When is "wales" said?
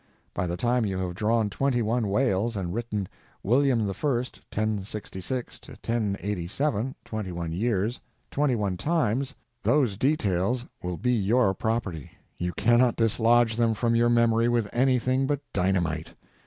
2.07-2.57